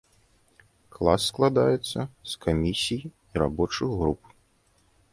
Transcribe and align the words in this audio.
Клас 0.95 1.21
складаецца 1.33 1.99
з 2.33 2.41
камісій 2.47 3.01
і 3.31 3.35
рабочых 3.45 3.89
груп. 4.05 4.21